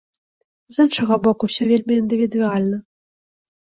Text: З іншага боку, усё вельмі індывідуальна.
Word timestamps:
З 0.75 0.85
іншага 0.87 1.13
боку, 1.27 1.43
усё 1.51 1.63
вельмі 1.73 1.93
індывідуальна. 2.05 2.77